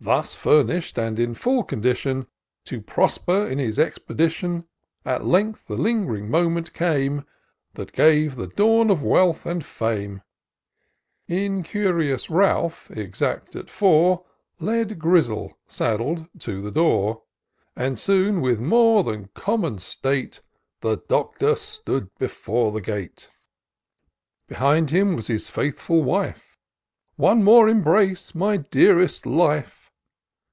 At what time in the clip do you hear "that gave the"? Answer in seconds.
7.74-8.46